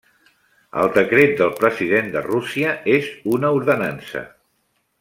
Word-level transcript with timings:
El 0.83 0.87
Decret 0.95 1.35
del 1.41 1.51
President 1.59 2.09
de 2.15 2.23
Rússia 2.29 2.73
és 2.97 3.13
una 3.37 3.53
ordenança. 3.59 4.27